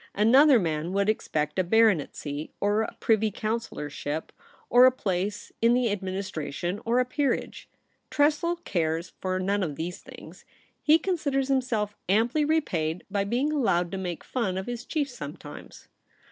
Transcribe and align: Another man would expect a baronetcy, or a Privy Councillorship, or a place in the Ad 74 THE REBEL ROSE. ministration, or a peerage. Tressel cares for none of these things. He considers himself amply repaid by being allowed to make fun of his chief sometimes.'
Another 0.15 0.57
man 0.57 0.93
would 0.93 1.09
expect 1.09 1.59
a 1.59 1.63
baronetcy, 1.63 2.49
or 2.59 2.81
a 2.81 2.95
Privy 2.99 3.29
Councillorship, 3.29 4.31
or 4.67 4.87
a 4.87 4.91
place 4.91 5.51
in 5.61 5.75
the 5.75 5.91
Ad 5.91 5.99
74 5.99 5.99
THE 5.99 6.05
REBEL 6.05 6.05
ROSE. 6.05 6.11
ministration, 6.15 6.81
or 6.85 6.99
a 6.99 7.05
peerage. 7.05 7.69
Tressel 8.09 8.55
cares 8.65 9.13
for 9.21 9.39
none 9.39 9.61
of 9.61 9.75
these 9.75 9.99
things. 9.99 10.43
He 10.81 10.97
considers 10.97 11.49
himself 11.49 11.95
amply 12.09 12.43
repaid 12.43 13.03
by 13.11 13.25
being 13.25 13.51
allowed 13.51 13.91
to 13.91 13.99
make 13.99 14.23
fun 14.23 14.57
of 14.57 14.65
his 14.65 14.85
chief 14.85 15.07
sometimes.' 15.07 15.87